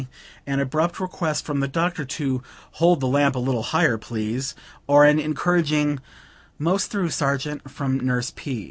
[0.47, 4.55] an abrupt request from the Doctor to "Hold the lamp a little higher, please,"
[4.87, 5.99] or an encouraging,
[6.57, 8.59] "Most through, Sergeant," from Nurse P.